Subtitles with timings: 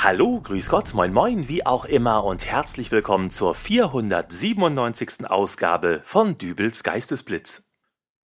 [0.00, 5.30] Hallo, grüß Gott, moin moin, wie auch immer und herzlich willkommen zur 497.
[5.30, 7.62] Ausgabe von Dübels Geistesblitz.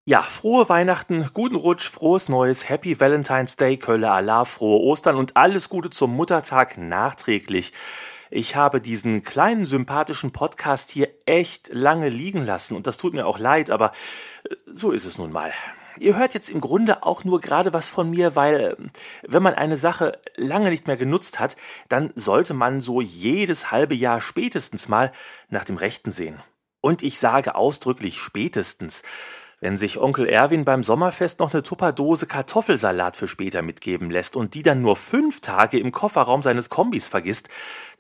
[0.09, 5.37] Ja, frohe Weihnachten, guten Rutsch, frohes Neues, Happy Valentine's Day, Kölle Allah, frohe Ostern und
[5.37, 7.75] alles Gute zum Muttertag nachträglich.
[8.31, 13.27] Ich habe diesen kleinen sympathischen Podcast hier echt lange liegen lassen und das tut mir
[13.27, 13.93] auch leid, aber
[14.49, 15.53] äh, so ist es nun mal.
[16.01, 18.77] Ihr hört jetzt im Grunde auch nur gerade was von mir, weil äh,
[19.27, 21.59] wenn man eine Sache lange nicht mehr genutzt hat,
[21.91, 25.13] dann sollte man so jedes halbe Jahr spätestens mal
[25.51, 26.41] nach dem Rechten sehen.
[26.81, 29.03] Und ich sage ausdrücklich spätestens.
[29.61, 34.55] Wenn sich Onkel Erwin beim Sommerfest noch eine Tupperdose Kartoffelsalat für später mitgeben lässt und
[34.55, 37.49] die dann nur fünf Tage im Kofferraum seines Kombis vergisst,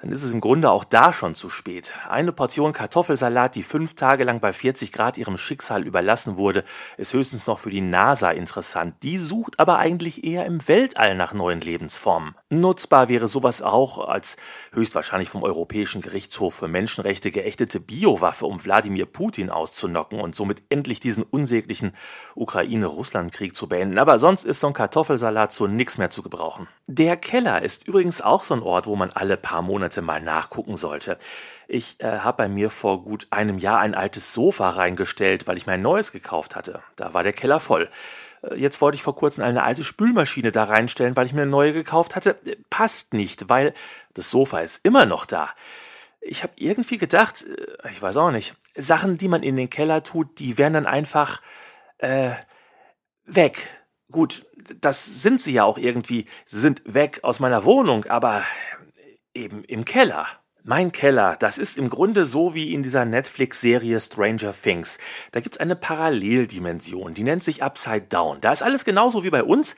[0.01, 1.93] dann ist es im Grunde auch da schon zu spät.
[2.09, 6.63] Eine Portion Kartoffelsalat, die fünf Tage lang bei 40 Grad ihrem Schicksal überlassen wurde,
[6.97, 8.95] ist höchstens noch für die NASA interessant.
[9.03, 12.37] Die sucht aber eigentlich eher im Weltall nach neuen Lebensformen.
[12.51, 14.37] Nutzbar wäre sowas auch als
[14.73, 21.01] höchstwahrscheinlich vom Europäischen Gerichtshof für Menschenrechte geächtete Biowaffe, um Wladimir Putin auszunocken und somit endlich
[21.01, 21.93] diesen unsäglichen
[22.35, 23.99] Ukraine-Russland-Krieg zu beenden.
[23.99, 26.69] Aber sonst ist so ein Kartoffelsalat zu nichts mehr zu gebrauchen.
[26.87, 30.77] Der Keller ist übrigens auch so ein Ort, wo man alle paar Monate mal nachgucken
[30.77, 31.17] sollte.
[31.67, 35.67] Ich äh, habe bei mir vor gut einem Jahr ein altes Sofa reingestellt, weil ich
[35.67, 36.83] mein neues gekauft hatte.
[36.97, 37.89] Da war der Keller voll.
[38.43, 41.51] Äh, jetzt wollte ich vor kurzem eine alte Spülmaschine da reinstellen, weil ich mir eine
[41.51, 42.37] neue gekauft hatte.
[42.45, 43.73] Äh, passt nicht, weil
[44.15, 45.51] das Sofa ist immer noch da.
[46.21, 50.03] Ich habe irgendwie gedacht, äh, ich weiß auch nicht, Sachen, die man in den Keller
[50.03, 51.43] tut, die werden dann einfach
[51.99, 52.33] äh,
[53.25, 53.69] weg.
[54.11, 54.47] Gut,
[54.81, 56.27] das sind sie ja auch irgendwie.
[56.47, 58.43] Sie sind weg aus meiner Wohnung, aber
[59.35, 60.27] eben im Keller.
[60.65, 64.99] Mein Keller, das ist im Grunde so wie in dieser Netflix-Serie Stranger Things.
[65.33, 68.41] Da gibt's eine Paralleldimension, die nennt sich Upside Down.
[68.41, 69.77] Da ist alles genauso wie bei uns,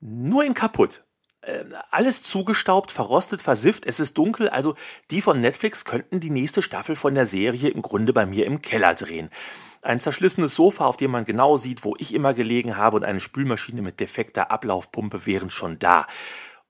[0.00, 1.04] nur in kaputt.
[1.42, 4.76] Äh, alles zugestaubt, verrostet, versifft, es ist dunkel, also
[5.10, 8.62] die von Netflix könnten die nächste Staffel von der Serie im Grunde bei mir im
[8.62, 9.28] Keller drehen.
[9.82, 13.18] Ein zerschlissenes Sofa, auf dem man genau sieht, wo ich immer gelegen habe, und eine
[13.18, 16.06] Spülmaschine mit defekter Ablaufpumpe wären schon da.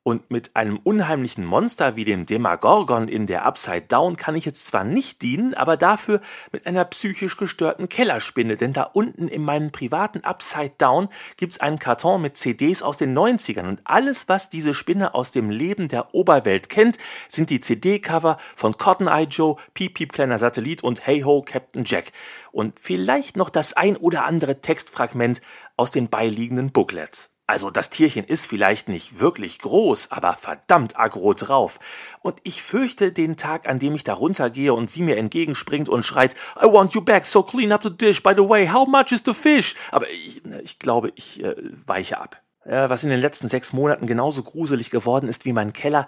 [0.05, 4.67] Und mit einem unheimlichen Monster wie dem Demagorgon in der Upside Down kann ich jetzt
[4.67, 6.21] zwar nicht dienen, aber dafür
[6.51, 11.79] mit einer psychisch gestörten Kellerspinne, denn da unten in meinem privaten Upside Down gibt's einen
[11.79, 16.15] Karton mit CDs aus den 90ern und alles, was diese Spinne aus dem Leben der
[16.17, 16.99] Oberwelt kennt,
[17.29, 21.85] sind die CD-Cover von Cotton Eye Joe, Piep Piep Kleiner Satellit und Hey Ho Captain
[21.85, 22.11] Jack.
[22.51, 25.41] Und vielleicht noch das ein oder andere Textfragment
[25.77, 27.32] aus den beiliegenden Booklets.
[27.53, 31.81] Also das Tierchen ist vielleicht nicht wirklich groß, aber verdammt aggro drauf.
[32.23, 36.03] Und ich fürchte den Tag, an dem ich da runtergehe und sie mir entgegenspringt und
[36.03, 38.23] schreit, I want you back, so clean up the dish.
[38.23, 39.75] By the way, how much is the fish?
[39.91, 41.55] Aber ich, ich glaube, ich äh,
[41.85, 42.41] weiche ab.
[42.65, 46.07] Ja, was in den letzten sechs Monaten genauso gruselig geworden ist wie mein Keller,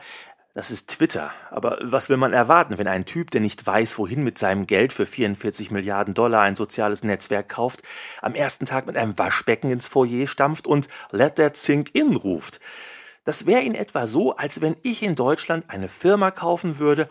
[0.55, 1.33] das ist Twitter.
[1.51, 4.93] Aber was will man erwarten, wenn ein Typ, der nicht weiß, wohin mit seinem Geld
[4.93, 7.83] für 44 Milliarden Dollar ein soziales Netzwerk kauft,
[8.23, 12.61] am ersten Tag mit einem Waschbecken ins Foyer stampft und Let that sink in ruft?
[13.25, 17.09] Das wäre in etwa so, als wenn ich in Deutschland eine Firma kaufen würde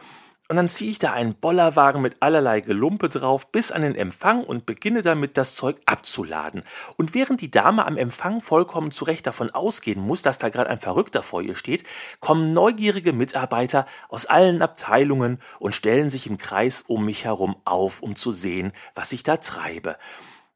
[0.53, 4.45] und dann ziehe ich da einen Bollerwagen mit allerlei Gelumpe drauf bis an den Empfang
[4.45, 6.61] und beginne damit, das Zeug abzuladen.
[6.95, 10.69] Und während die Dame am Empfang vollkommen zu Recht davon ausgehen muss, dass da gerade
[10.69, 11.85] ein Verrückter vor ihr steht,
[12.19, 18.03] kommen neugierige Mitarbeiter aus allen Abteilungen und stellen sich im Kreis um mich herum auf,
[18.03, 19.95] um zu sehen, was ich da treibe.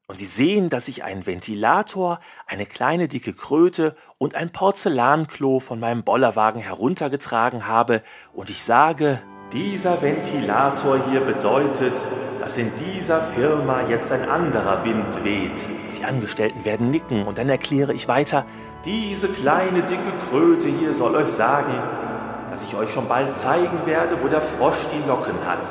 [0.06, 5.80] Und sie sehen, dass ich einen Ventilator, eine kleine dicke Kröte und ein Porzellanklo von
[5.80, 9.20] meinem Bollerwagen heruntergetragen habe, und ich sage,
[9.52, 11.94] dieser Ventilator hier bedeutet,
[12.40, 15.60] dass in dieser Firma jetzt ein anderer Wind weht.
[15.98, 18.44] Die Angestellten werden nicken und dann erkläre ich weiter,
[18.84, 21.72] diese kleine dicke Kröte hier soll euch sagen,
[22.50, 25.66] dass ich euch schon bald zeigen werde, wo der Frosch die Locken hat.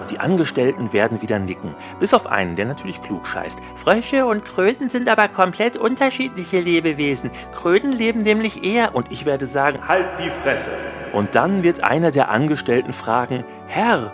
[0.00, 3.60] Und die Angestellten werden wieder nicken, bis auf einen, der natürlich klug scheißt.
[3.76, 7.30] Frösche und Kröten sind aber komplett unterschiedliche Lebewesen.
[7.54, 10.70] Kröten leben nämlich eher, und ich werde sagen, halt die Fresse.
[11.12, 14.12] Und dann wird einer der Angestellten fragen, Herr,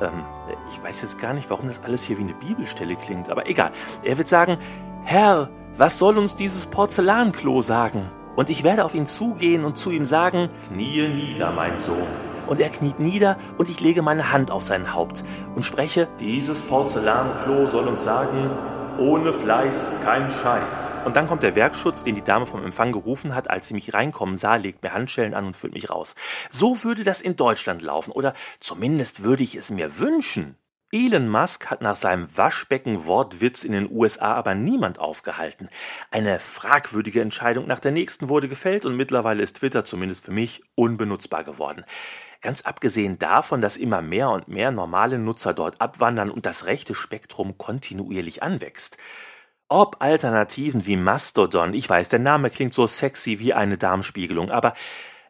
[0.00, 0.24] ähm,
[0.68, 3.70] ich weiß jetzt gar nicht, warum das alles hier wie eine Bibelstelle klingt, aber egal.
[4.02, 4.56] Er wird sagen,
[5.04, 8.08] Herr, was soll uns dieses Porzellanklo sagen?
[8.36, 12.06] Und ich werde auf ihn zugehen und zu ihm sagen, kniee nieder, mein Sohn.
[12.46, 15.24] Und er kniet nieder und ich lege meine Hand auf sein Haupt
[15.56, 18.50] und spreche, dieses Porzellanklo soll uns sagen,
[18.98, 20.94] Ohne Fleiß kein Scheiß.
[21.04, 23.92] Und dann kommt der Werkschutz, den die Dame vom Empfang gerufen hat, als sie mich
[23.92, 26.14] reinkommen sah, legt mir Handschellen an und führt mich raus.
[26.50, 30.56] So würde das in Deutschland laufen, oder zumindest würde ich es mir wünschen.
[30.98, 35.68] Elon Musk hat nach seinem Waschbecken-Wortwitz in den USA aber niemand aufgehalten.
[36.10, 40.62] Eine fragwürdige Entscheidung nach der nächsten wurde gefällt und mittlerweile ist Twitter zumindest für mich
[40.74, 41.84] unbenutzbar geworden.
[42.40, 46.94] Ganz abgesehen davon, dass immer mehr und mehr normale Nutzer dort abwandern und das rechte
[46.94, 48.96] Spektrum kontinuierlich anwächst.
[49.68, 54.72] Ob Alternativen wie Mastodon, ich weiß, der Name klingt so sexy wie eine Darmspiegelung, aber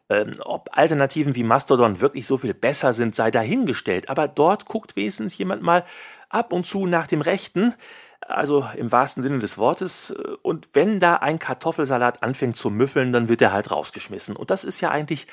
[0.09, 4.09] ähm, ob Alternativen wie Mastodon wirklich so viel besser sind, sei dahingestellt.
[4.09, 5.83] Aber dort guckt wenigstens jemand mal
[6.29, 7.73] ab und zu nach dem Rechten,
[8.21, 10.13] also im wahrsten Sinne des Wortes.
[10.41, 14.35] Und wenn da ein Kartoffelsalat anfängt zu müffeln, dann wird er halt rausgeschmissen.
[14.35, 15.27] Und das ist ja eigentlich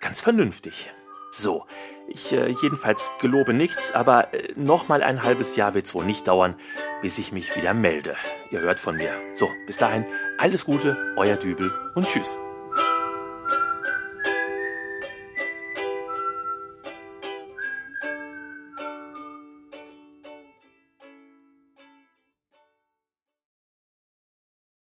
[0.00, 0.90] ganz vernünftig.
[1.30, 1.66] So,
[2.08, 6.28] ich äh, jedenfalls gelobe nichts, aber äh, noch mal ein halbes Jahr wird's wohl nicht
[6.28, 6.54] dauern,
[7.02, 8.14] bis ich mich wieder melde.
[8.50, 9.10] Ihr hört von mir.
[9.34, 10.06] So, bis dahin,
[10.38, 12.38] alles Gute, euer Dübel und tschüss.